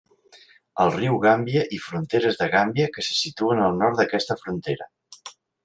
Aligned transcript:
Al 0.85 0.93
riu 0.95 1.19
Gàmbia 1.25 1.61
i 1.77 1.79
fronteres 1.83 2.41
de 2.41 2.49
Gàmbia 2.55 2.89
que 2.97 3.07
se 3.09 3.13
situen 3.21 3.63
al 3.67 3.79
nord 3.85 4.01
d'aquesta 4.03 4.41
frontera. 4.43 4.93